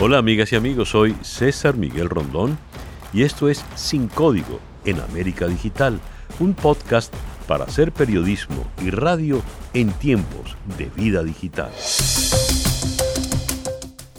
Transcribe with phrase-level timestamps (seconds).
[0.00, 2.56] Hola amigas y amigos, soy César Miguel Rondón
[3.12, 5.98] y esto es Sin Código en América Digital,
[6.38, 7.12] un podcast
[7.48, 9.42] para hacer periodismo y radio
[9.74, 11.72] en tiempos de vida digital.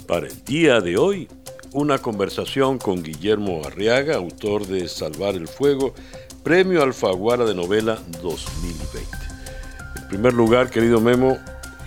[0.05, 1.29] Para el día de hoy,
[1.71, 5.93] una conversación con Guillermo Arriaga, autor de Salvar el Fuego,
[6.43, 8.99] Premio Alfaguara de Novela 2020.
[9.95, 11.37] En primer lugar, querido Memo,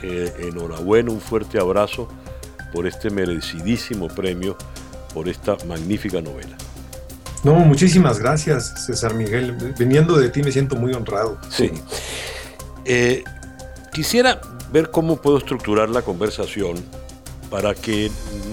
[0.02, 2.08] eh, enhorabuena, un fuerte abrazo
[2.72, 4.56] por este merecidísimo premio,
[5.12, 6.56] por esta magnífica novela.
[7.44, 9.52] No, muchísimas gracias, César Miguel.
[9.78, 11.38] Viniendo de ti me siento muy honrado.
[11.50, 11.72] Sí.
[12.84, 13.24] Eh,
[13.92, 14.40] quisiera
[14.72, 16.76] ver cómo puedo estructurar la conversación
[17.50, 18.10] para que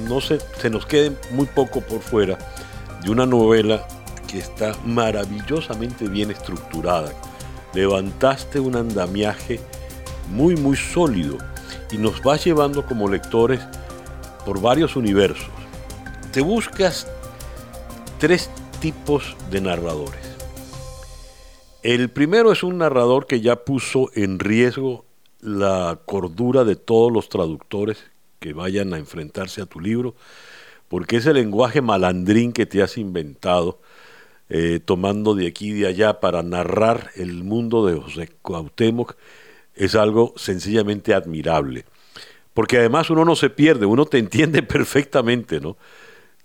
[0.08, 2.38] no se, se nos quede muy poco por fuera
[3.04, 3.88] de una novela
[4.28, 7.12] que está maravillosamente bien estructurada.
[7.74, 9.60] Levantaste un andamiaje
[10.30, 11.38] muy, muy sólido
[11.92, 13.62] y nos vas llevando como lectores
[14.50, 15.48] por varios universos.
[16.34, 17.06] Te buscas
[18.18, 18.50] tres
[18.82, 20.36] tipos de narradores.
[21.84, 25.06] El primero es un narrador que ya puso en riesgo
[25.40, 28.10] la cordura de todos los traductores
[28.40, 30.16] que vayan a enfrentarse a tu libro,
[30.88, 33.80] porque ese lenguaje malandrín que te has inventado,
[34.50, 39.16] eh, tomando de aquí y de allá para narrar el mundo de José Cuauhtémoc,
[39.76, 41.86] es algo sencillamente admirable
[42.60, 45.78] porque además uno no se pierde, uno te entiende perfectamente, ¿no?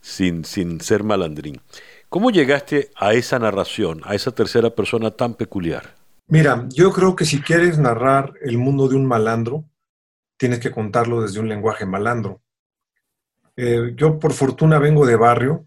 [0.01, 1.61] Sin, sin ser malandrín.
[2.09, 5.97] ¿Cómo llegaste a esa narración, a esa tercera persona tan peculiar?
[6.29, 9.65] Mira, yo creo que si quieres narrar el mundo de un malandro,
[10.37, 12.41] tienes que contarlo desde un lenguaje malandro.
[13.57, 15.65] Eh, yo por fortuna vengo de barrio,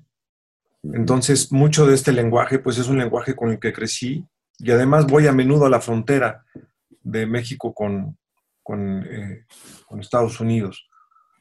[0.81, 4.23] entonces mucho de este lenguaje pues es un lenguaje con el que crecí
[4.59, 6.45] y además voy a menudo a la frontera
[7.03, 8.16] de México con,
[8.70, 9.46] eh,
[9.86, 10.88] con, Estados Unidos.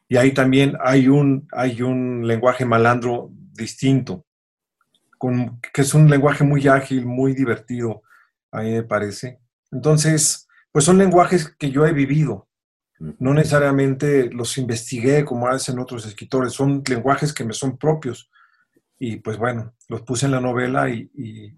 [0.09, 4.25] Y ahí también hay un, hay un lenguaje malandro distinto,
[5.19, 8.03] con, que es un lenguaje muy ágil, muy divertido,
[8.53, 9.41] a mí me parece.
[9.73, 12.47] Entonces, pues son lenguajes que yo he vivido,
[12.99, 18.31] no necesariamente los investigué como hacen otros escritores, son lenguajes que me son propios.
[18.99, 21.53] Y pues bueno, los puse en la novela y, y,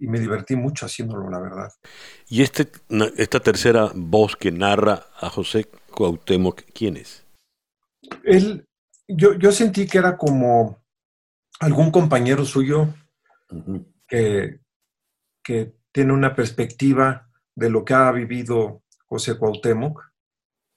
[0.00, 1.72] me divertí mucho haciéndolo, la verdad.
[2.28, 2.68] ¿Y este,
[3.16, 7.24] esta tercera voz que narra a José Cuauhtémoc, quién es?
[8.22, 8.66] Él,
[9.08, 10.82] yo, yo sentí que era como
[11.60, 12.88] algún compañero suyo
[14.06, 14.60] que,
[15.42, 20.02] que tiene una perspectiva de lo que ha vivido José Cuauhtémoc.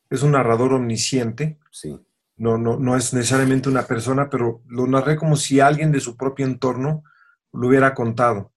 [0.09, 1.59] Es un narrador omnisciente.
[1.71, 1.99] Sí.
[2.37, 6.15] No, no, no es necesariamente una persona, pero lo narré como si alguien de su
[6.15, 7.03] propio entorno
[7.51, 8.53] lo hubiera contado.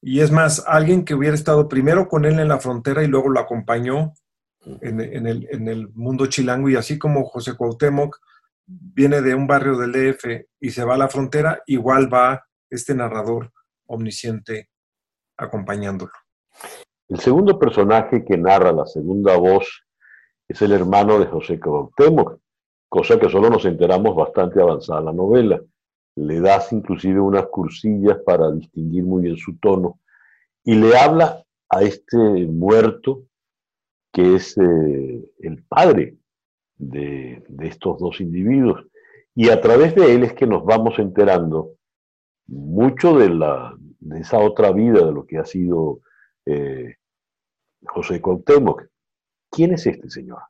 [0.00, 3.30] Y es más, alguien que hubiera estado primero con él en la frontera y luego
[3.30, 4.12] lo acompañó
[4.80, 6.68] en, el, mundo chilango.
[6.68, 8.16] Y así como José Cuauhtémoc
[8.66, 12.94] viene de un barrio del DF y se va a la frontera, igual va este
[12.94, 13.50] narrador
[13.86, 14.68] omnisciente
[15.36, 16.12] acompañándolo.
[17.08, 19.84] El segundo personaje que narra la segunda voz
[20.46, 22.38] es el hermano de José Cuauhtémoc,
[22.88, 25.60] cosa que solo nos enteramos bastante avanzada la novela
[26.26, 30.00] le das inclusive unas cursillas para distinguir muy bien su tono,
[30.64, 33.24] y le habla a este muerto
[34.12, 36.16] que es eh, el padre
[36.76, 38.86] de, estos dos individuos.
[39.34, 41.74] Y a través de él es que nos vamos enterando
[42.46, 46.00] mucho de, la, de esa otra vida, de lo que ha sido
[46.46, 46.96] eh,
[47.86, 48.86] José Cuauhtémoc.
[49.50, 50.40] ¿Quién es este señor?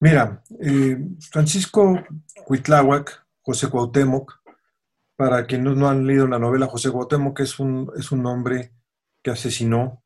[0.00, 0.98] Mira, eh,
[1.30, 1.98] Francisco
[2.46, 4.40] Huitláhuac José Cuauhtémoc.
[5.16, 8.72] Para quienes no han leído la novela, José Cuauhtémoc es un, es un hombre
[9.22, 10.02] que asesinó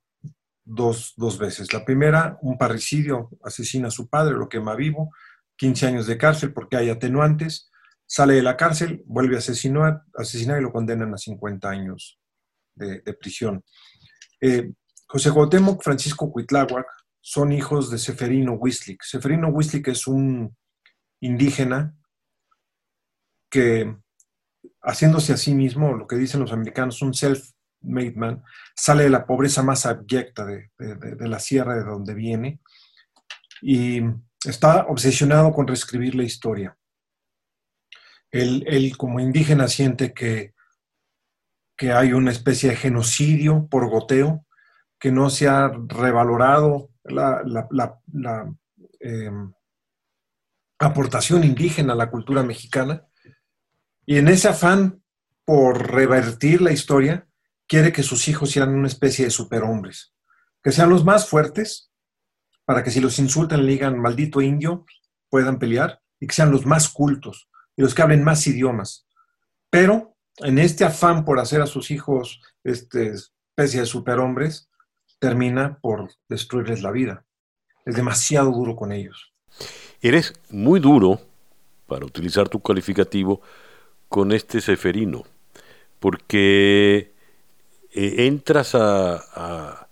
[0.69, 1.73] dos, veces.
[1.73, 5.11] La primera, un parricidio, asesina a su padre, lo quema vivo,
[5.57, 7.71] 15 años de cárcel porque hay atenuantes,
[8.07, 10.03] sale de la cárcel, vuelve a asesinar,
[10.59, 12.21] y lo condenan a 50 años
[12.75, 13.65] de, prisión.
[14.41, 14.73] Eh,
[15.07, 16.87] José Cuauhtémoc, Francisco Cuitláhuac
[17.21, 19.03] son hijos de Seferino Wislik.
[19.03, 20.55] Seferino Wislik es un
[21.21, 21.95] indígena
[23.51, 23.97] que
[24.83, 28.43] haciéndose a sí mismo, lo que dicen los americanos, un self-made man,
[28.75, 30.71] sale de la pobreza más abyecta de,
[31.21, 32.61] la sierra de donde viene
[33.61, 34.01] y
[34.45, 36.77] está obsesionado con reescribir la historia.
[38.31, 40.55] Él, como indígena siente que,
[41.77, 44.47] que hay una especie de genocidio por goteo,
[44.99, 47.43] que no se ha revalorado la,
[49.01, 49.53] em,
[50.79, 53.09] aportación indígena a la cultura mexicana
[54.09, 55.03] y en ese afán
[55.45, 57.29] por revertir la historia,
[57.67, 60.15] quiere que sus hijos sean una especie de superhombres,
[60.63, 61.93] que sean los más fuertes,
[62.65, 64.87] para que si los insultan le digan maldito indio,
[65.29, 69.07] puedan pelear, y que sean los más cultos, y los que hablen más idiomas.
[69.69, 74.71] Pero en este afán por hacer a sus hijos este, especie de superhombres,
[75.19, 77.27] termina por destruirles la vida.
[77.85, 79.35] Es demasiado duro con ellos.
[80.01, 81.21] Eres muy duro,
[81.87, 83.43] para utilizar tu calificativo,
[84.09, 85.25] con este Seferino,
[86.01, 87.13] porque
[87.93, 89.85] eh, entras a,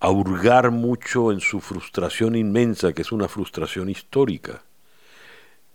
[0.00, 4.62] hurgar mucho en su frustración inmensa, que es una frustración histórica.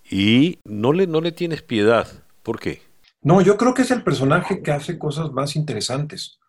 [0.10, 2.08] Y no le, no le tienes piedad.
[2.44, 2.82] ¿Por qué?
[3.22, 6.40] No, yo creo que es el personaje que hace cosas más interesantes.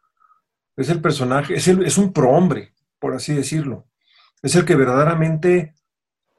[0.77, 3.87] Es el personaje, es, es un prohombre, por así decirlo.
[4.43, 5.75] Es el que verdaderamente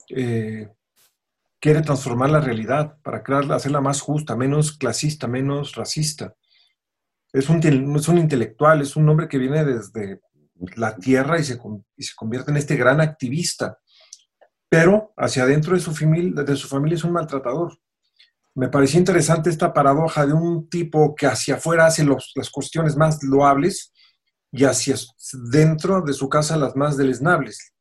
[0.10, 0.70] eh,
[1.62, 6.36] quiere transformar la realidad para crearla, hacerla más justa, menos clasista, menos racista.
[7.32, 7.60] Es un,
[7.96, 10.20] es un intelectual, es un hombre que viene desde
[10.76, 11.60] la tierra y se,
[11.96, 13.78] y se convierte en este gran activista,
[14.68, 17.78] pero hacia adentro de su, familia, de su familia es un maltratador.
[18.56, 23.22] Me pareció interesante esta paradoja de un tipo que hacia afuera hace las cuestiones más
[23.24, 23.94] loables
[24.52, 24.96] y hacia
[25.52, 27.74] dentro de su casa las más deleznables,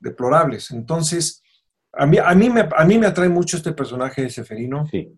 [0.00, 0.70] deplorables.
[0.70, 1.42] Entonces,
[1.92, 4.86] a mí, a mí, me, a mí me atrae mucho este personaje de Seferino.
[4.90, 5.12] Sí.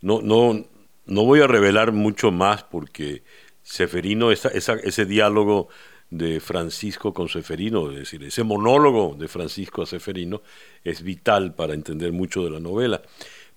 [0.00, 0.64] No, no,
[1.06, 3.22] no voy a revelar mucho más porque
[3.62, 5.68] Seferino, esa, ese diálogo
[6.10, 10.42] de Francisco con Seferino, es decir, ese monólogo de Francisco a Seferino
[10.84, 13.00] es vital para entender mucho de la novela.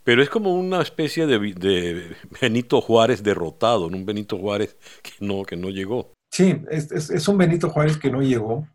[0.06, 5.58] Pero es como una especie de, Benito Juárez derrotado, un Benito Juárez que no, que
[5.58, 6.14] no llegó.
[6.32, 8.68] Sí, es, es, un Benito Juárez que no llegó,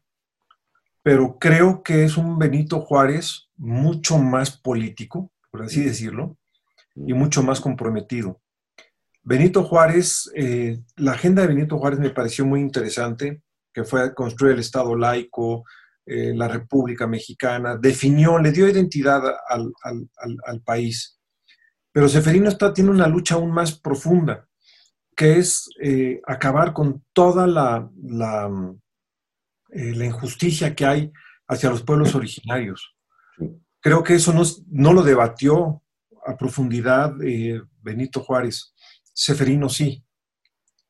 [1.03, 6.37] pero creo que es un Benito Juárez mucho más político, por así decirlo,
[6.97, 8.41] y mucho más comprometido.
[9.23, 13.43] Benito Juárez, eh, la agenda de Benito Juárez me pareció muy interesante,
[13.73, 15.65] que fue construir el Estado laico,
[16.07, 20.09] eh, la República Mexicana, definió, le dio identidad al, al,
[20.45, 21.21] al país.
[21.93, 24.49] Pero Seferino está, tiene una lucha aún más profunda,
[25.17, 28.51] que es eh, acabar con toda la, la,
[29.71, 31.13] eh, la, injusticia que hay
[31.49, 32.97] hacia los pueblos originarios.
[33.81, 35.83] Creo que eso no, no lo debatió
[36.27, 38.75] a profundidad eh, Benito Juárez.
[39.13, 40.05] Seferino sí.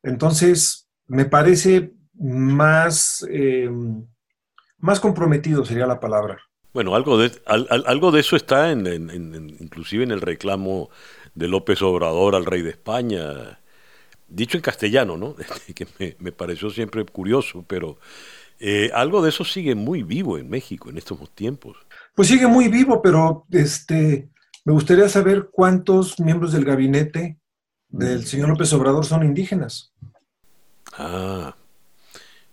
[0.03, 3.25] Entonces, me parece más,
[4.79, 6.41] más comprometido sería la palabra.
[6.73, 8.87] Bueno, algo de, algo de eso está en,
[9.61, 10.89] inclusive en el reclamo
[11.35, 13.61] de López Obrador al rey de España,
[14.29, 15.35] dicho en castellano, ¿no?
[15.75, 17.99] que me, pareció siempre curioso, pero
[18.61, 21.79] eh, algo de eso sigue muy vivo en México en estos tiempos.
[22.15, 24.29] Pues sigue muy vivo, pero este,
[24.65, 27.39] me gustaría saber cuántos miembros del gabinete
[27.89, 29.93] del señor López Obrador son indígenas.
[30.93, 31.57] Ah,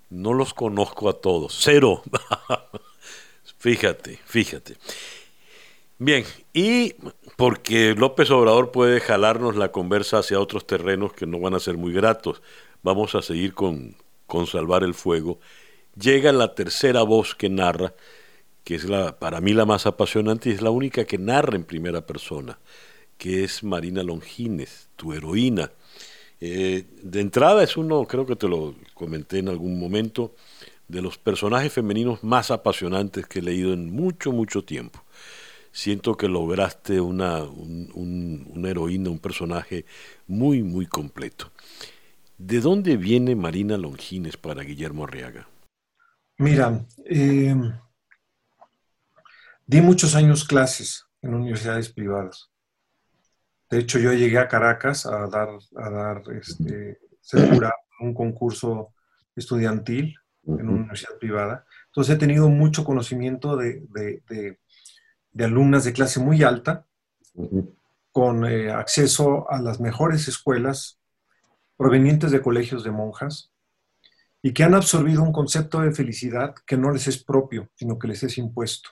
[0.09, 2.01] no los conozco a todos, cero.
[3.59, 4.77] Fíjate, fíjate.
[5.99, 6.93] Bien, y
[7.35, 11.75] porque López Obrador puede jalarnos la conversa hacia otros terrenos que no van a ser
[11.75, 12.41] muy gratos,
[12.83, 13.95] vamos a seguir con,
[14.27, 15.39] con Salvar el Fuego.
[15.99, 17.95] Llega la tercera voz que narra,
[18.63, 21.63] que es la, para mí la más apasionante y es la única que narra en
[21.63, 22.59] primera persona,
[23.17, 25.71] que es Marina Longines, tu heroína.
[26.39, 30.35] Eh, de entrada es uno, creo que te lo comenté en algún momento,
[30.87, 35.03] de los personajes femeninos más apasionantes que he leído en mucho, mucho tiempo.
[35.71, 39.85] Siento que lograste una, una heroína, un personaje
[40.27, 41.51] muy, muy completo.
[42.37, 45.47] ¿De dónde viene Marina Longines para Guillermo Arriaga?
[46.39, 47.55] Mira, eh,
[49.65, 52.51] di muchos años clases en universidades privadas.
[53.71, 56.99] De hecho, yo llegué a Caracas a dar, a dar este,
[57.99, 58.93] un concurso
[59.35, 60.15] estudiantil
[60.45, 61.65] en una universidad privada.
[61.87, 66.85] Entonces he tenido mucho conocimiento de, de, alumnas de clase muy alta,
[68.11, 70.99] con eh, acceso a las mejores escuelas
[71.75, 73.51] provenientes de colegios de monjas
[74.41, 78.07] y que han absorbido un concepto de felicidad que no les es propio, sino que
[78.07, 78.89] les es impuesto.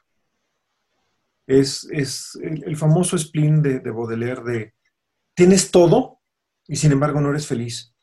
[1.47, 4.73] Es, es el, famoso spleen de, de Baudelaire de
[5.35, 6.21] tienes todo
[6.67, 7.93] y sin embargo no eres feliz,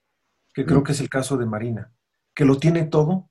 [0.54, 1.92] que creo que es el caso de Marina,
[2.34, 3.30] que lo tiene todo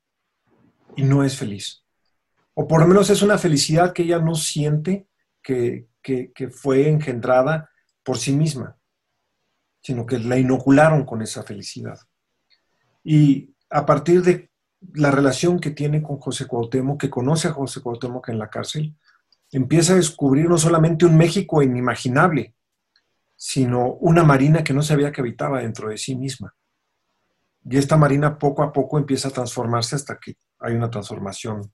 [0.96, 1.84] y no es feliz.
[2.54, 5.08] O por lo menos es una felicidad que ella no siente
[5.42, 5.88] que,
[6.50, 7.70] fue engendrada
[8.02, 8.76] por sí misma,
[9.80, 11.98] sino que la inocularon con esa felicidad.
[13.02, 14.50] Y a partir de
[14.94, 18.94] la relación que tiene con José Cuauhtémoc, que conoce a José Cuauhtémoc en la cárcel,
[19.50, 22.54] empieza a descubrir no solamente un México inimaginable,
[23.36, 26.54] sino una marina que no sabía que habitaba dentro de sí misma.
[27.64, 31.72] Y esta marina poco a poco empieza a transformarse hasta que hay una transformación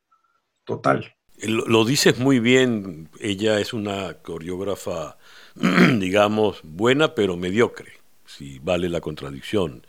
[0.65, 1.15] total.
[1.41, 5.19] Lo, dices muy bien, ella es una coreógrafa,
[5.99, 7.93] digamos, buena pero mediocre,
[8.27, 9.87] si vale la contradicción.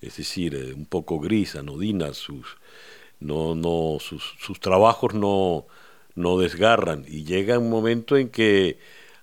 [0.00, 2.56] Es decir, eh, un poco gris, anodina, sus,
[3.20, 5.66] no, no, sus, trabajos no,
[6.14, 7.04] no desgarran.
[7.08, 8.78] Y llega un momento en que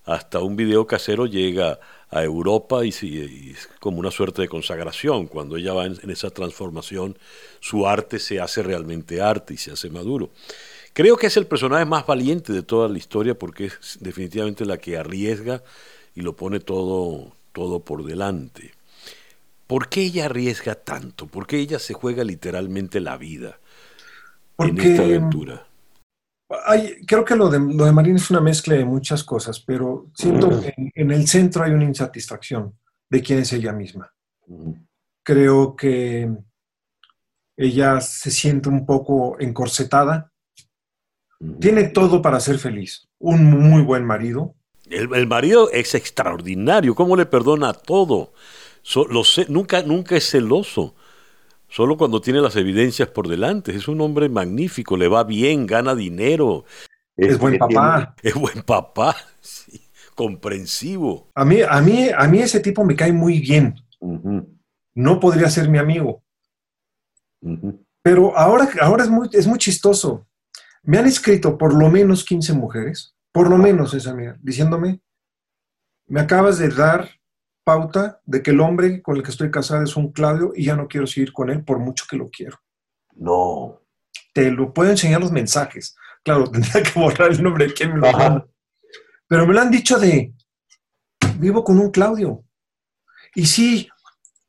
[0.05, 1.79] hasta un video casero llega
[2.09, 5.27] a Europa y, es como una suerte de consagración.
[5.27, 7.17] Cuando ella va en, esa transformación,
[7.59, 10.29] su arte se hace realmente arte y se hace maduro.
[10.93, 14.77] Creo que es el personaje más valiente de toda la historia porque es definitivamente la
[14.77, 15.61] que arriesga
[16.15, 18.73] y lo pone todo, todo por delante.
[19.67, 21.27] ¿Por qué ella arriesga tanto?
[21.27, 23.59] ¿Por qué ella se juega literalmente la vida
[24.59, 25.67] en esta aventura?
[27.07, 30.61] creo que lo de, lo de Marín es una mezcla de muchas cosas, pero siento
[30.61, 32.77] que en, el centro hay una insatisfacción
[33.09, 34.13] de quién es ella misma.
[35.23, 36.31] Creo que
[37.57, 40.31] ella se siente un poco encorsetada.
[41.59, 43.07] Tiene todo para ser feliz.
[43.19, 44.55] Un muy buen marido.
[44.89, 46.93] El, marido es extraordinario.
[46.95, 48.33] ¿Cómo le perdona todo?
[49.49, 50.95] Nunca, nunca es celoso
[51.67, 53.75] solo cuando tiene las evidencias por delante.
[53.75, 56.65] Es un hombre magnífico, le va bien, gana dinero.
[57.17, 58.15] Es, buen papá.
[58.23, 59.15] Es buen papá,
[60.15, 61.29] comprensivo.
[61.35, 63.75] A mí, a, mí, a mí ese tipo me cae muy bien.
[64.93, 66.23] No podría ser mi amigo.
[68.01, 70.27] Pero ahora, ahora es, muy, es muy chistoso.
[70.83, 75.01] Me han escrito por lo menos 15 mujeres, por lo menos esa mía, diciéndome,
[76.07, 77.09] me acabas de dar
[77.65, 80.75] pauta de que el hombre con el que estoy casada es un Claudio y ya
[80.77, 82.61] no quiero seguir con él por mucho que lo quiero.
[83.15, 83.81] No.
[84.33, 85.97] Te lo puedo enseñar los mensajes.
[86.23, 88.47] Claro, tendría que borrar el nombre de quien me lo
[89.27, 90.33] Pero me lo han dicho de,
[91.39, 92.43] vivo con un Claudio.
[93.33, 93.89] Y sí,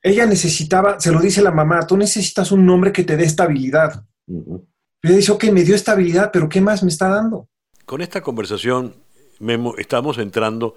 [0.03, 4.05] ella necesitaba, se lo dice la mamá, tú necesitas un nombre que te dé estabilidad.
[4.27, 7.49] Le dice, ok, me dio estabilidad, pero ¿qué más me está dando?
[7.87, 8.95] Con esta conversación,
[9.41, 10.75] Memo, estamos entrando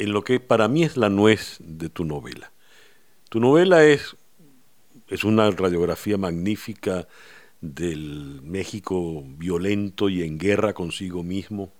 [0.00, 2.52] en lo que para mí es la nuez de tu novela.
[3.28, 4.16] Tu novela es,
[5.08, 7.06] es una radiografía magnífica
[7.60, 11.70] del México violento y en guerra consigo mismo,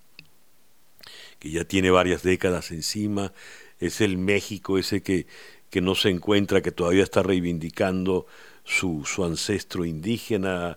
[1.38, 3.32] que ya tiene varias décadas encima,
[3.78, 5.26] es el México ese que,
[5.70, 8.26] que no se encuentra, que todavía está reivindicando
[8.64, 10.76] su, su ancestro indígena.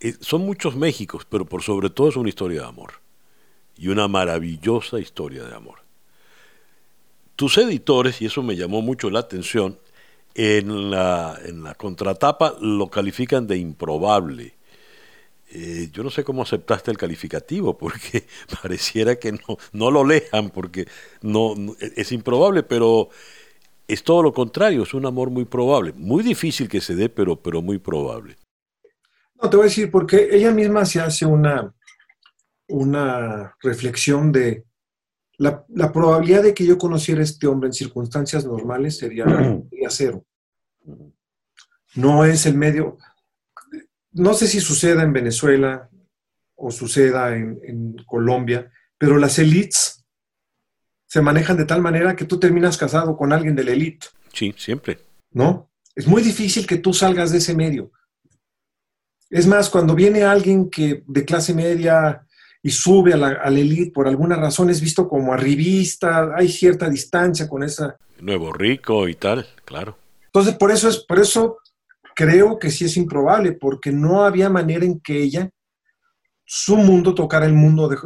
[0.00, 2.94] Eh, son muchos Méxicos, pero por sobre todo es una historia de amor,
[3.76, 5.87] y una maravillosa historia de amor.
[7.38, 9.78] Tus editores, y eso me llamó mucho la atención,
[10.34, 11.38] en la,
[11.76, 14.54] contratapa lo califican de improbable.
[15.52, 18.26] Eh, yo no sé cómo aceptaste el calificativo, porque
[18.60, 20.88] pareciera que no, no lo lean, porque
[21.22, 23.08] no, es improbable, pero
[23.86, 25.92] es todo lo contrario, es un amor muy probable.
[25.92, 28.34] Muy difícil que se dé, pero, pero muy probable.
[29.40, 31.72] No, te voy a decir, porque ella misma se hace una,
[32.66, 34.64] una reflexión de
[35.38, 39.24] la, probabilidad de que yo conociera a este hombre en circunstancias normales sería,
[39.88, 40.24] cero.
[41.94, 42.98] No es el medio.
[44.12, 45.88] No sé si suceda en Venezuela
[46.56, 50.04] o suceda en, Colombia, pero las élites
[51.06, 54.08] se manejan de tal manera que tú terminas casado con alguien de la élite.
[54.32, 54.98] Sí, siempre.
[55.30, 55.70] ¿No?
[55.94, 57.92] Es muy difícil que tú salgas de ese medio.
[59.30, 62.26] Es más, cuando viene alguien que de clase media
[62.68, 67.48] y sube a la, elite por alguna razón es visto como arribista, hay cierta distancia
[67.48, 67.96] con esa...
[68.20, 69.96] Nuevo rico y tal, claro.
[70.26, 71.60] Entonces, por eso, es, por eso
[72.14, 75.48] creo que sí es improbable, porque no había manera en que ella,
[76.44, 77.96] su mundo, tocara el mundo de,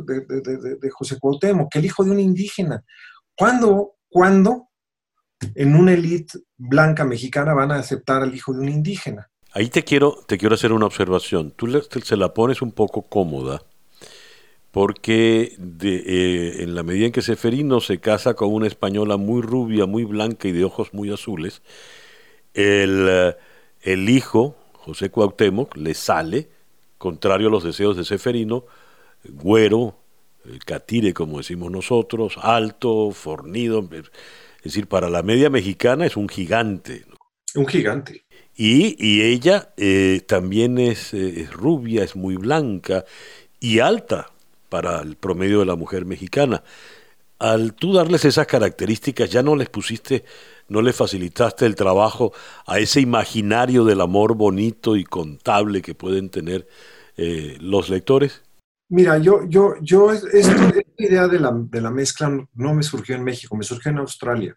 [0.81, 2.85] de, José Cuauhtémoc, que el hijo de un indígena.
[3.37, 4.69] ¿Cuándo, ¿Cuándo
[5.57, 9.29] en una élite blanca mexicana van a aceptar al hijo de un indígena?
[9.55, 11.51] Ahí te quiero, te quiero hacer una observación.
[11.51, 11.67] Tú
[12.05, 13.61] se la pones un poco cómoda
[14.73, 19.87] porque eh, en la medida en que Seferino se casa con una española muy rubia,
[19.87, 21.63] muy blanca y de ojos muy azules,
[22.55, 23.37] el, eh,
[23.83, 26.49] el hijo, José Cuauhtémoc, le sale,
[26.97, 28.65] contrario a los deseos de Seferino,
[29.29, 29.99] güero,
[30.65, 37.05] catire como decimos nosotros, alto, fornido, es decir, para la media mexicana es un gigante.
[37.55, 38.25] Un gigante.
[38.57, 43.05] Y, y ella eh, también es, es rubia, es muy blanca
[43.61, 44.32] y alta,
[44.73, 46.65] para el promedio de la mujer mexicana.
[47.39, 50.25] Al tú darles esas características, ya no les pusiste,
[50.69, 52.33] no le facilitaste el trabajo
[52.67, 56.67] a ese imaginario del amor bonito y contable que pueden tener
[57.19, 58.41] eh, los lectores.
[58.89, 63.25] Mira, yo, yo, yo, esta idea de la, de la, mezcla no me surgió en
[63.25, 64.57] México, me surgió en Australia.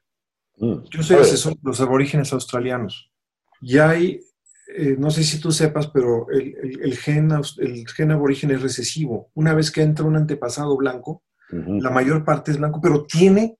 [0.59, 0.75] Mm.
[0.91, 3.11] Yo soy asesor de los aborígenes australianos.
[3.59, 4.21] Y hay
[4.67, 9.29] eh, no sé si tú sepas, pero el, gen, el gen aborigen es recesivo.
[9.33, 13.57] Una vez que entra un antepasado blanco, la mayor parte es blanco, pero tiene,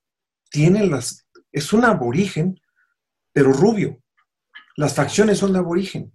[0.49, 2.59] tiene las, es un aborigen,
[3.31, 4.01] pero rubio.
[4.75, 6.11] Las facciones son de aborigen.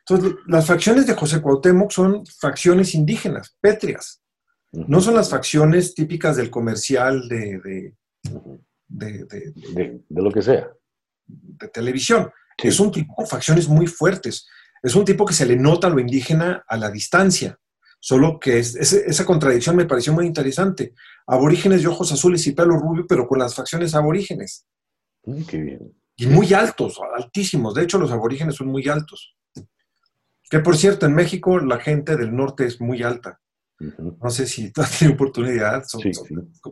[0.00, 4.22] Entonces, las facciones de José Cuauhtémoc son facciones indígenas, pétreas.
[4.72, 7.94] No son las facciones típicas del comercial de,
[8.88, 10.70] de, lo que sea.
[11.26, 12.30] De televisión.
[12.62, 14.46] Es un tipo con facciones muy fuertes.
[14.82, 17.58] Es un tipo que se le nota lo indígena a la distancia.
[18.00, 20.94] Solo que esa contradicción me pareció muy interesante.
[21.26, 24.66] Aborígenes de ojos azules y pelo rubio, pero con las facciones aborígenes.
[25.24, 25.92] Mm, qué bien.
[26.16, 27.74] Y muy altos, altísimos.
[27.74, 29.36] De hecho, los aborígenes son muy altos.
[30.50, 33.40] Que por cierto, en México la gente del norte es muy alta.
[33.78, 35.82] No sé si tú has tenido oportunidad.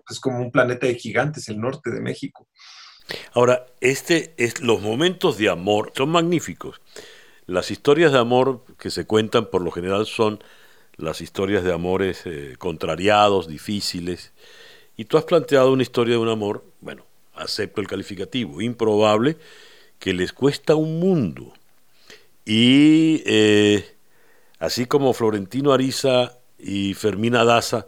[0.08, 2.48] Es como un planeta de gigantes el norte de México.
[3.32, 6.80] Ahora, este es, los momentos de amor son magníficos.
[7.46, 10.42] Las historias de amor que se cuentan por lo general son
[10.96, 14.32] las historias de amores eh, contrariados, difíciles.
[14.96, 19.36] Y tú has planteado una historia de un amor, bueno, acepto el calificativo, improbable,
[19.98, 21.52] que les cuesta un mundo.
[22.44, 23.94] Y eh,
[24.58, 27.86] así como Florentino Ariza y Fermina Daza,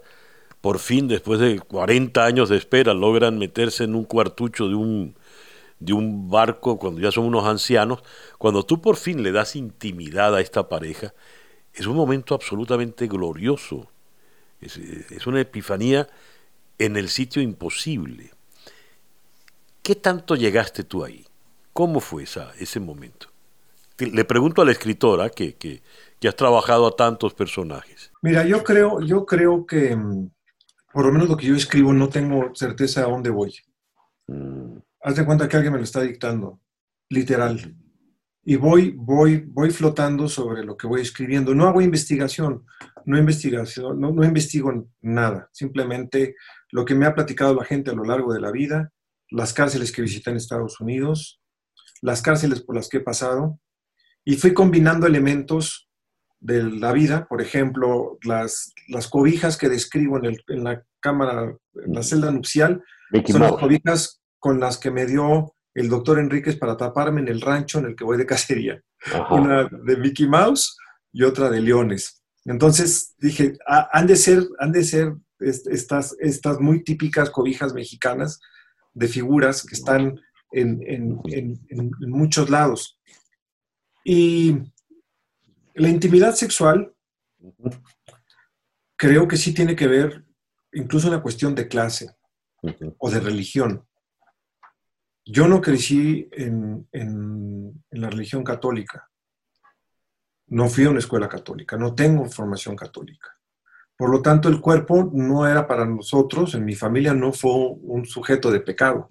[0.61, 5.15] por fin, después de 40 años de espera, logran meterse en un cuartucho de un,
[5.79, 8.03] de un barco cuando ya son unos ancianos,
[8.37, 11.13] cuando tú por fin le das intimidad a esta pareja,
[11.73, 13.89] es un momento absolutamente glorioso.
[14.59, 16.09] Es, una epifanía
[16.77, 18.31] en el sitio imposible.
[19.81, 21.25] ¿Qué tanto llegaste tú ahí?
[21.71, 23.27] ¿Cómo fue esa, ese momento?
[23.97, 25.81] Le pregunto a la escritora que, que,
[26.19, 28.11] que has trabajado a tantos personajes.
[28.21, 30.29] Mira, yo creo, yo creo que mm,
[30.93, 33.55] por lo menos lo que yo escribo no tengo certeza a dónde voy.
[34.27, 34.77] Mm.
[35.01, 36.59] Haz de cuenta que alguien me lo está dictando,
[37.09, 37.75] literal.
[38.43, 41.53] Y voy, voy, voy flotando sobre lo que voy escribiendo.
[41.53, 42.65] No hago investigación,
[43.05, 45.49] no investigación, no, no investigo nada.
[45.51, 46.35] Simplemente
[46.71, 48.91] lo que me ha platicado la gente a lo largo de la vida,
[49.29, 51.41] las cárceles que visité en Estados Unidos,
[52.01, 53.59] las cárceles por las que he pasado,
[54.23, 55.88] y fui combinando elementos
[56.39, 61.55] de la vida, por ejemplo, las, las cobijas que describo en, el, en la cámara,
[61.75, 62.83] en la celda nupcial,
[63.27, 67.41] son las cobijas con las que me dio el doctor Enríquez para taparme en el
[67.41, 68.81] rancho en el que voy de cacería.
[69.29, 70.77] Una de Mickey Mouse
[71.11, 72.23] y otra de leones.
[72.45, 78.39] Entonces dije, ah, han de ser, han de ser estas, estas muy típicas cobijas mexicanas
[78.93, 80.19] de figuras que están
[80.51, 81.19] en, en,
[81.69, 82.99] en muchos lados.
[84.03, 84.57] Y
[85.79, 86.93] la intimidad sexual
[88.97, 90.25] creo que sí tiene que ver
[90.73, 92.15] incluso una cuestión de clase
[92.97, 93.87] o de religión.
[95.25, 96.87] Yo no crecí en,
[97.91, 99.09] la religión católica.
[100.47, 103.29] No fui a una escuela católica, no tengo formación católica.
[103.95, 108.05] Por lo tanto, el cuerpo no era para nosotros, en mi familia no fue un
[108.05, 109.09] sujeto de pecado.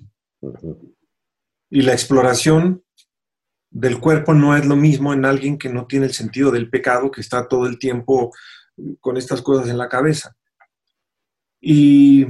[1.70, 2.82] Y la exploración
[3.70, 7.10] del cuerpo no es lo mismo en alguien que no tiene el sentido del pecado,
[7.10, 8.32] que está todo el tiempo
[9.00, 10.36] con estas cosas en la cabeza.
[11.60, 12.26] Y,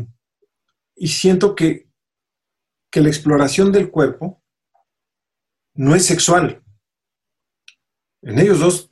[0.96, 1.88] siento que,
[2.90, 4.42] que la exploración del cuerpo
[5.74, 6.62] no es sexual.
[8.22, 8.90] En ellos dos,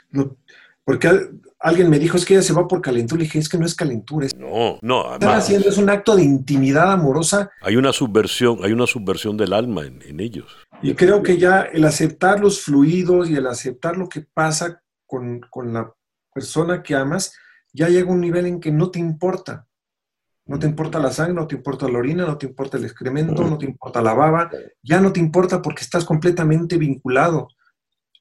[0.84, 3.18] porque alguien me dijo, es que ella se va por calentura.
[3.18, 4.28] Le dije, es que no es calentura.
[4.36, 5.14] no, no.
[5.14, 7.50] Están haciendo es un acto de intimidad amorosa.
[7.60, 10.65] Hay una subversión, hay una subversión del alma en ellos.
[10.82, 15.40] Y creo que ya el aceptar los fluidos y el aceptar lo que pasa con,
[15.72, 15.92] la
[16.32, 17.32] persona que amas,
[17.72, 19.66] ya llega a un nivel en que no te importa.
[20.44, 23.42] No te importa la sangre, no te importa la orina, no te importa el excremento,
[23.42, 24.50] no te importa la baba,
[24.82, 27.48] ya no te importa porque estás completamente vinculado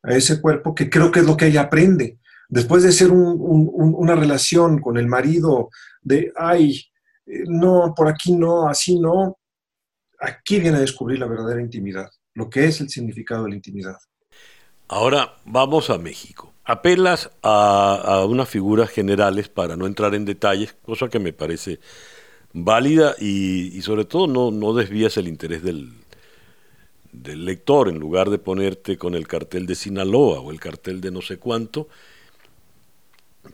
[0.02, 2.20] a ese cuerpo que creo que es lo que ella aprende.
[2.48, 5.70] Después de ser una relación con el marido
[6.02, 6.82] de, ay,
[7.28, 9.38] eh, no, por aquí no, así no,
[10.20, 13.98] aquí viene a descubrir la verdadera intimidad lo que es el significado de la intimidad.
[14.88, 16.54] Ahora vamos a México.
[16.64, 21.80] Apelas a, unas figuras generales para no entrar en detalles, cosa que me parece
[22.54, 25.94] válida y, sobre todo no, no, desvías el interés del,
[27.12, 31.12] del lector en lugar de ponerte con el cartel de Sinaloa o el cartel de
[31.12, 31.88] no sé cuánto,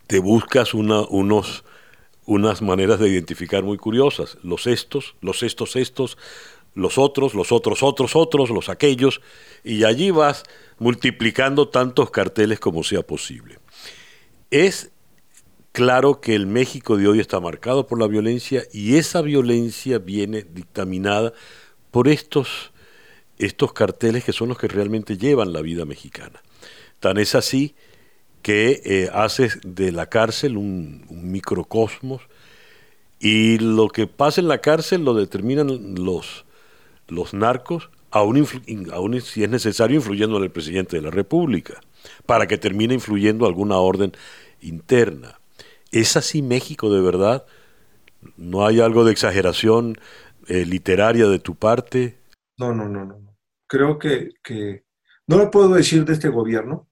[0.08, 1.64] te buscas una, unos,
[2.26, 4.38] unas maneras de identificar muy curiosas.
[4.44, 6.18] Los estos, los estos estos,
[6.74, 9.22] los otros, los otros, otros, otros, los aquellos,
[9.64, 10.44] y allí vas
[10.80, 13.60] multiplicando tantos carteles como sea posible.
[14.50, 14.92] Es
[15.72, 20.44] claro que el México de hoy está marcado por la violencia y esa violencia viene
[20.44, 21.34] dictaminada
[21.92, 22.72] por estos,
[23.38, 26.42] estos carteles que son los que realmente llevan la vida mexicana.
[27.00, 27.76] Tan es así
[28.42, 32.22] que eh, haces de la cárcel un, microcosmos
[33.20, 36.46] y lo que pasa en la cárcel lo determinan los,
[37.12, 38.48] los narcos, aún,
[38.92, 41.82] aún si es necesario influyendo en el presidente de la República,
[42.26, 44.14] para que termine influyendo alguna orden
[44.62, 45.40] interna.
[45.92, 47.46] ¿Es así México de verdad?
[48.38, 49.98] ¿No hay algo de exageración
[50.48, 52.18] eh, literaria de tu parte?
[52.58, 53.38] No, no, no, no.
[53.68, 54.86] Creo que, que
[55.28, 56.88] no lo puedo decir de este gobierno,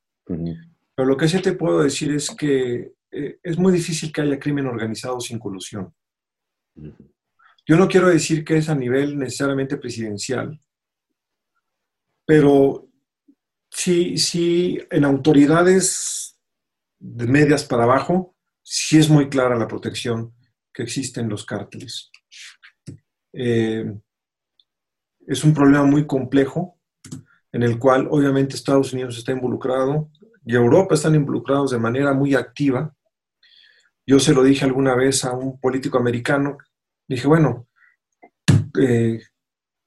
[0.95, 4.39] pero lo que sí te puedo decir es que eh, es muy difícil que haya
[4.39, 5.93] crimen organizado sin colusión.
[7.69, 10.59] Yo no quiero decir que es a nivel necesariamente presidencial,
[12.25, 12.89] pero
[13.69, 16.35] sí, sí, en autoridades
[16.97, 20.33] de medias para abajo, sí es muy clara la protección
[20.73, 22.09] que existe en los cárteles.
[23.33, 23.85] Eh,
[25.27, 26.79] es un problema muy complejo
[27.51, 30.09] en el cual obviamente Estados Unidos está involucrado
[30.43, 32.95] y Europa están involucrados de manera muy activa.
[34.07, 36.57] Yo se lo dije alguna vez a un político americano,
[37.09, 37.67] dije, bueno,
[38.79, 39.19] eh,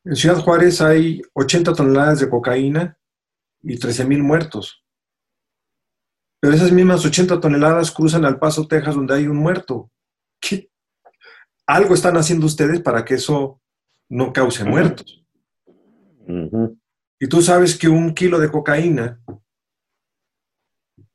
[0.05, 2.99] en Ciudad Juárez hay 80 toneladas de cocaína
[3.63, 4.85] y 13 mil muertos.
[6.41, 9.91] Pero esas mismas 80 toneladas cruzan al Paso, Texas, donde hay un muerto.
[10.41, 10.71] ¿Qué?
[11.67, 13.61] Algo están haciendo ustedes para que eso
[14.09, 15.25] no cause muertos.
[17.21, 19.21] Y tú sabes que un kilo de cocaína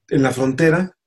[0.08, 0.98] en la frontera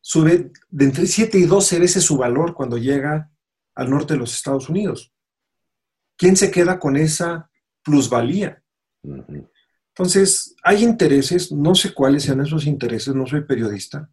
[0.00, 3.30] sube de entre 7 y 12 veces su valor cuando llega
[3.74, 5.12] al norte de los Estados Unidos.
[6.16, 7.50] ¿Quién se queda con esa
[7.82, 8.62] plusvalía?
[9.02, 14.08] Entonces, hay intereses, no sé cuáles sean esos intereses, no soy periodista,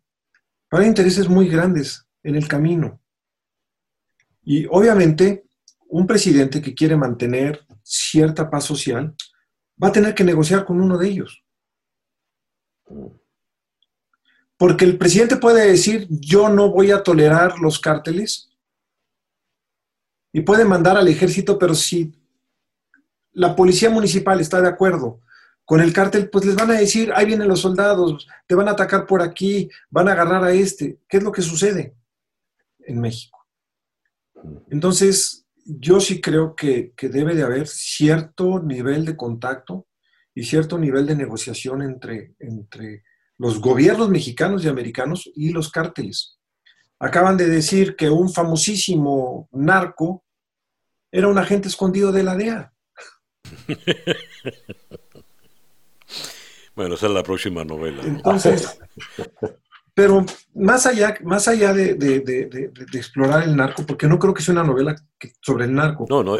[0.68, 3.02] pero hay intereses muy grandes en el camino.
[4.44, 5.46] Y obviamente,
[5.88, 9.16] un presidente que quiere mantener cierta paz social
[9.82, 11.44] va a tener que negociar con uno de ellos.
[14.58, 18.49] Porque el presidente puede decir, yo no voy a tolerar los cárteles.
[20.32, 22.14] Y puede mandar al ejército, pero si
[23.34, 25.22] la policía municipal está de acuerdo
[25.66, 28.72] con el cártel, pues les van a decir, ahí vienen los soldados, te van a
[28.72, 31.00] atacar por aquí, van a agarrar a este.
[31.08, 31.96] ¿Qué es lo que sucede
[32.80, 33.46] en México?
[34.72, 39.88] Entonces, yo sí creo que, debe de haber cierto nivel de contacto
[40.34, 43.04] y cierto nivel de negociación entre, entre
[43.38, 46.39] los gobiernos mexicanos y americanos y los cárteles.
[47.00, 50.24] Acaban de decir que un famosísimo narco
[51.12, 52.74] era un agente escondido de la DEA.
[56.76, 58.04] bueno, esa es la próxima novela.
[58.04, 58.80] Entonces,
[60.00, 64.64] pero más allá, más allá de, explorar el narco, porque no creo que sea una
[64.64, 64.96] novela
[65.42, 66.06] sobre el narco.
[66.10, 66.38] No, no,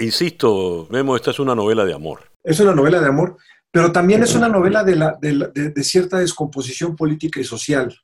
[0.00, 2.32] insisto, Memo, esta es una novela de amor.
[2.42, 3.36] Es una novela de amor,
[3.70, 7.96] pero también es una novela de, cierta descomposición política y social,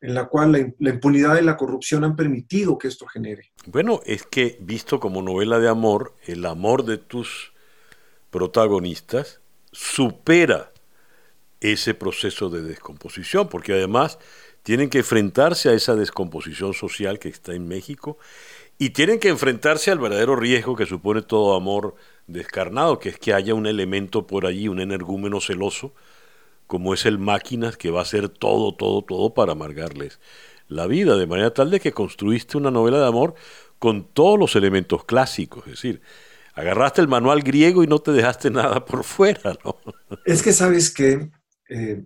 [0.00, 3.52] en la cual la, impunidad y la corrupción han permitido que esto genere.
[3.66, 7.52] Bueno, es que visto como novela de amor, el amor de tus
[8.30, 9.40] protagonistas
[9.72, 10.70] supera
[11.60, 14.18] ese proceso de descomposición, porque además
[14.62, 18.18] tienen que enfrentarse a esa descomposición social que está en México
[18.78, 21.96] y tienen que enfrentarse al verdadero riesgo que supone todo amor
[22.28, 25.94] descarnado, que es que haya un elemento por allí, un energúmeno celoso,
[26.68, 30.20] como es el máquinas, que va a hacer todo, todo, todo para amargarles
[30.68, 33.34] la vida, de manera tal de que construiste una novela de amor
[33.78, 36.02] con todos los elementos clásicos, es decir,
[36.54, 39.76] agarraste el manual griego y no te dejaste nada por fuera, ¿no?
[40.26, 41.30] Es que sabes que
[41.70, 42.04] eh,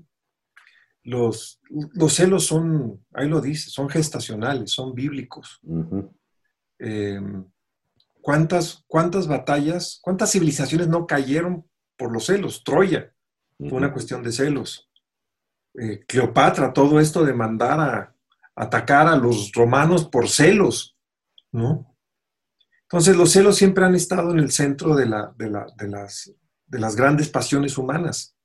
[1.03, 1.61] los,
[1.95, 5.61] los, celos son, ahí lo dice, son gestacionales, son bíblicos.
[6.79, 7.45] Em,
[8.21, 12.63] ¿cuántas, ¿Cuántas batallas, cuántas civilizaciones no cayeron por los celos?
[12.63, 13.13] Troya
[13.69, 14.91] fue una cuestión de celos.
[15.75, 18.17] Eh, Cleopatra, todo esto de mandar a,
[18.55, 20.97] atacar a los romanos por celos,
[21.51, 21.97] ¿no?
[22.83, 25.49] Entonces los celos siempre han estado en el centro de, la, de,
[25.89, 26.35] las,
[26.67, 28.37] de las grandes pasiones humanas.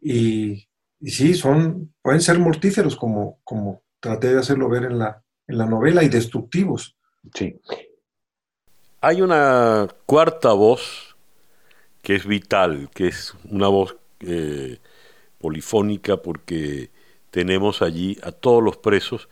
[0.00, 0.68] Y,
[1.00, 5.66] sí, son, pueden ser mortíferos, como, como traté de hacerlo ver en la, en la
[5.66, 6.96] novela, y destructivos.
[7.32, 7.60] Sí.
[9.00, 11.13] Hay una cuarta voz
[12.04, 14.78] que es vital, que es una voz eh,
[15.38, 16.90] polifónica porque
[17.30, 19.28] tenemos allí a todos los presos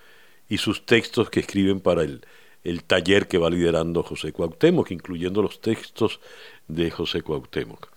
[0.49, 2.27] y sus textos que escriben para el,
[2.65, 6.19] el taller que va liderando José Cuauhtémoc, incluyendo los textos
[6.67, 7.89] de José Cuauhtémoc.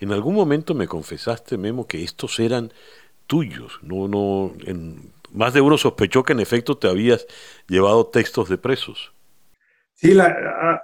[0.00, 2.72] En algún momento me confesaste, Memo, que estos eran
[3.26, 3.78] tuyos.
[3.82, 7.26] No, no, en, más de uno sospechó que en efecto te habías
[7.68, 9.12] llevado textos de presos.
[10.00, 10.16] Sí,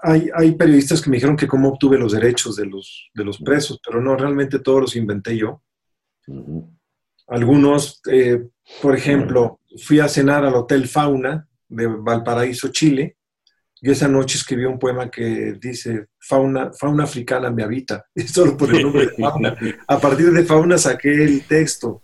[0.02, 3.38] hay, hay, periodistas que me dijeron que cómo obtuve los derechos de los, de los
[3.38, 5.62] presos, pero no, realmente todos los inventé yo.
[7.28, 8.48] Algunos, eh,
[8.82, 13.16] por ejemplo, fui a cenar al Hotel Fauna de Valparaíso, Chile,
[13.80, 18.74] y esa noche escribí un poema que dice, fauna, fauna africana me habita, solo por
[18.74, 19.56] el nombre de fauna.
[19.86, 22.02] A partir de fauna saqué el texto.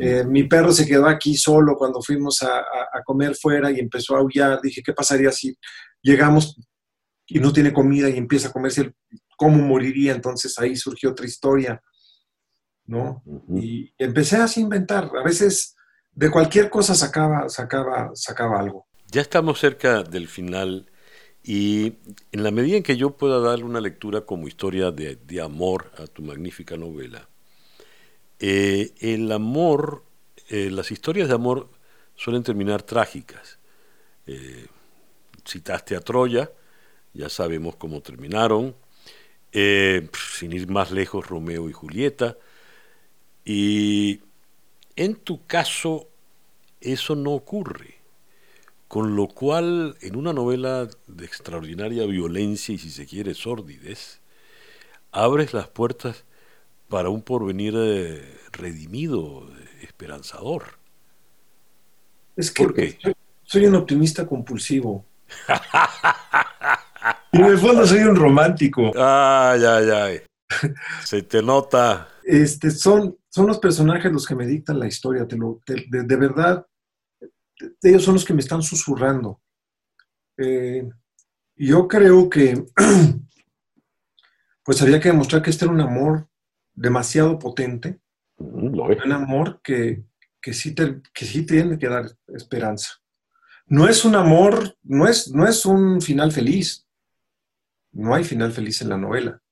[0.00, 2.64] Eh, mi perro se quedó aquí solo cuando fuimos a,
[3.04, 4.60] comer fuera y empezó a aullar.
[4.62, 5.56] Dije, ¿qué pasaría si
[6.02, 6.56] llegamos
[7.26, 8.94] y no tiene comida y empieza a comerse?
[9.36, 10.14] ¿Cómo moriría?
[10.14, 11.82] Entonces ahí surgió otra historia,
[12.86, 13.22] ¿no?
[13.54, 15.10] Y empecé así a inventar.
[15.18, 15.76] A veces
[16.12, 18.86] de cualquier cosa sacaba, sacaba, sacaba algo.
[19.10, 20.90] Ya estamos cerca del final
[21.42, 21.94] y
[22.32, 26.06] en la medida en que yo pueda darle una lectura como historia de, amor a
[26.06, 27.28] tu magnífica novela,
[28.40, 30.04] eh, el amor,
[30.48, 31.70] eh, las historias de amor
[32.16, 33.58] suelen terminar trágicas.
[34.26, 34.66] Eh,
[35.48, 36.50] citaste a Troya,
[37.14, 38.76] ya sabemos cómo terminaron,
[39.52, 42.36] sin ir más lejos, Romeo y Julieta,
[43.44, 44.20] y
[44.94, 46.08] en tu caso
[46.80, 47.96] eso no ocurre.
[48.88, 54.20] Con lo cual, en una novela de extraordinaria violencia y si se quiere sordidez,
[55.12, 56.24] abres las puertas
[56.88, 59.46] para un porvenir eh, redimido,
[59.82, 60.78] esperanzador.
[62.36, 62.98] Es que
[63.44, 65.04] Soy, un optimista compulsivo.
[67.32, 68.92] y en el fondo soy un romántico.
[68.96, 70.20] Ay, ay, ay.
[71.04, 72.08] Se te nota.
[72.24, 76.66] Este, son, son los personajes los que me dictan la historia, te lo, de verdad
[77.82, 79.40] ellos son los que me están susurrando.
[80.36, 80.88] Eh,
[81.56, 82.64] yo creo que
[84.64, 86.28] pues había que demostrar que este era un amor
[86.74, 88.00] demasiado potente,
[88.38, 90.04] mm, un amor que,
[90.40, 92.92] que, sí que sí tiene que dar esperanza.
[93.68, 96.86] No es un amor, no es, no es un final feliz,
[97.92, 99.42] no hay final feliz en la novela,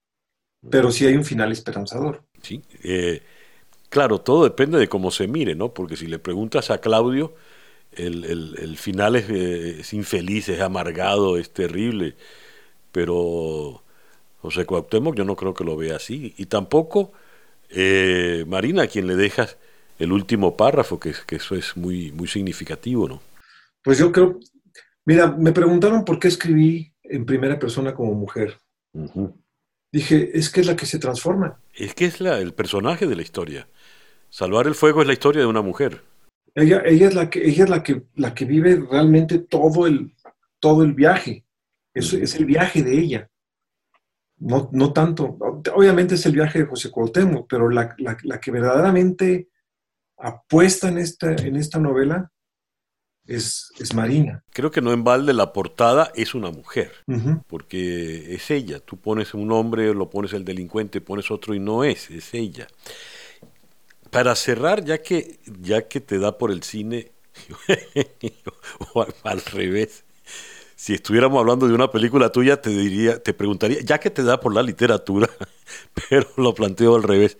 [0.70, 2.24] pero sí hay un final esperanzador.
[2.42, 3.22] Sí, eh,
[3.90, 5.74] claro, todo depende de cómo se mire, ¿no?
[5.74, 7.34] Porque si le preguntas a Claudio,
[7.92, 12.14] el, final eh, es, infeliz, es amargado, es terrible,
[12.92, 13.82] pero
[14.40, 16.34] José Cuauhtémoc yo no creo que lo vea así.
[16.38, 17.12] Y tampoco
[17.70, 19.56] eh, Marina, a quien le dejas
[19.98, 23.20] el último párrafo, que, que eso es muy, muy significativo, ¿no?
[23.86, 24.40] Pues yo creo,
[25.04, 28.58] mira, me preguntaron por qué escribí en primera persona como mujer.
[29.92, 31.60] Dije, es que es la que se transforma.
[31.72, 33.68] Es que es la, el personaje de la historia.
[34.28, 36.02] Salvar el fuego es la historia de una mujer.
[36.56, 40.16] Ella, ella, es, la que, ella es la que, la que vive realmente todo el,
[40.58, 41.44] todo el viaje.
[41.94, 43.30] Es, es el viaje de ella.
[44.38, 45.38] No, no tanto,
[45.72, 49.48] obviamente es el viaje de José Cuauhtémoc, pero la, la, que verdaderamente
[50.16, 52.32] apuesta en esta, en esta novela
[53.26, 54.42] es, es, Marina.
[54.52, 56.92] Creo que no en balde la portada es una mujer,
[57.46, 58.80] porque es ella.
[58.80, 62.68] Tú pones un hombre, lo pones el delincuente, pones otro y no es, es ella
[64.10, 67.12] para cerrar, ya que, ya que te da por el cine,
[68.94, 70.04] o al revés,
[70.74, 74.40] si estuviéramos hablando de una película tuya, te diría, te preguntaría, ya que te da
[74.40, 75.28] por la literatura,
[76.08, 77.36] pero lo planteo al revés.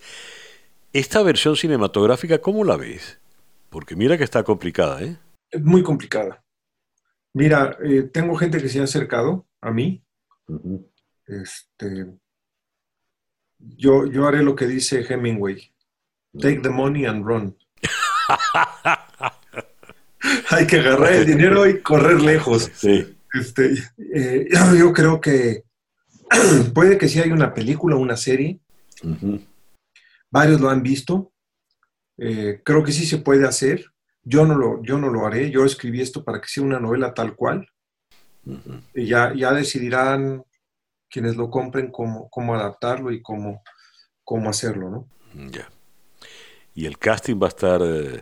[0.93, 3.19] Esta versión cinematográfica, ¿cómo la ves?
[3.69, 5.17] Porque mira que está complicada, ¿eh?
[5.51, 6.43] Es muy complicada.
[7.33, 10.03] Mira, eh, tengo gente que se ha acercado a mí.
[11.25, 12.07] Este,
[13.59, 15.73] yo, yo haré lo que dice Hemingway.
[16.39, 17.57] Take the money and run.
[20.49, 22.69] Hay que agarrar el dinero y correr lejos.
[22.73, 23.17] Sí.
[23.33, 23.73] Este,
[24.13, 25.63] eh, yo creo que
[26.73, 28.59] puede que sí haya una película, una serie.
[30.29, 31.31] Varios lo han visto.
[32.17, 33.85] Eh, creo que sí se puede hacer.
[34.29, 35.49] Yo no, lo, yo no lo haré.
[35.49, 37.65] Yo escribí esto para que sea una novela tal cual.
[38.93, 40.43] Y ya, ya decidirán
[41.09, 43.63] quienes lo compren cómo, cómo adaptarlo y cómo,
[44.25, 45.07] cómo hacerlo, ¿no?
[45.51, 45.69] Ya.
[46.75, 48.21] Y el casting va a estar eh,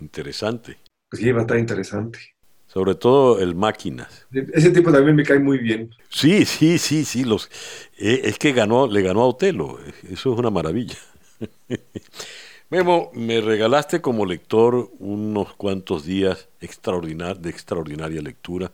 [0.00, 0.78] interesante.
[1.12, 2.18] Sí, va a estar interesante.
[2.66, 4.26] Sobre todo el Máquinas.
[4.32, 5.90] Ese tipo también me cae muy bien.
[6.08, 7.24] Sí, sí, sí, sí.
[7.24, 7.50] Los,
[7.98, 9.78] eh, es que ganó, le ganó a Otelo.
[10.10, 10.96] Eso es una maravilla.
[12.74, 18.72] Memo, me regalaste como lector unos cuantos días extraordinar, de extraordinaria lectura.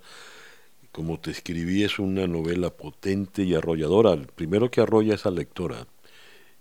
[0.91, 4.15] Como te escribí, es una novela potente y arrolladora.
[4.15, 5.87] El primero que arrolla es al lectora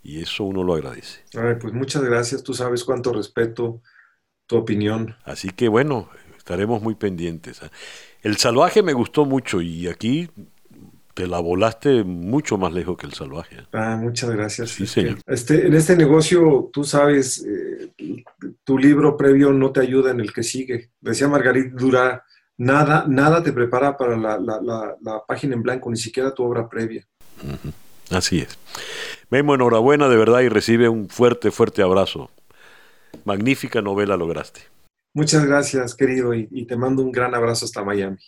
[0.03, 1.21] y eso uno lo agradece.
[1.31, 3.81] pues muchas gracias, tú sabes cuánto respeto
[4.45, 5.15] tu opinión.
[5.23, 7.63] Así que bueno, estaremos muy pendientes.
[7.63, 7.71] ¿ah?
[8.21, 10.29] El salvaje me gustó mucho y aquí
[11.19, 13.57] te la volaste mucho más lejos que el salvaje.
[13.73, 13.99] ¿ah?
[14.01, 14.69] Muchas gracias.
[14.69, 15.17] Sí, señor.
[15.27, 17.91] Este, en este negocio, tú sabes, eh,
[18.63, 20.91] tu libro previo no te ayuda en el que sigue.
[21.01, 22.23] Decía Margarita Dura,
[22.55, 24.95] nada, nada te prepara para la,
[25.27, 27.05] página en blanco, ni siquiera tu obra previa.
[28.09, 28.57] Así es.
[29.29, 32.31] Memo, enhorabuena de verdad y recibe un fuerte, fuerte abrazo.
[33.25, 34.61] magnífica novela lograste.
[35.13, 38.19] Muchas gracias, querido, y, te mando un gran abrazo hasta Miami.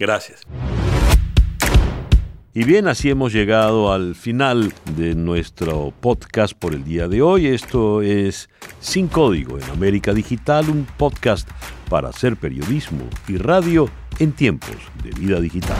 [0.00, 0.40] Gracias.
[2.56, 7.48] Y bien, así hemos llegado al final de nuestro podcast por el día de hoy.
[7.48, 11.48] Esto es Sin Código en América Digital, un podcast
[11.90, 13.88] para hacer periodismo y radio
[14.20, 15.76] en tiempos de vida digital.